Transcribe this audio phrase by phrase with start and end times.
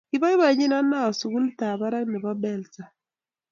[0.09, 2.83] Kiboibochin Anao sukulitap barak nebo Belsa